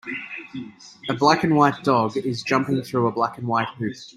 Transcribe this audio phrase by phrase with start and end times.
[1.09, 3.93] A black and white dog is jumping through a black and white hoop.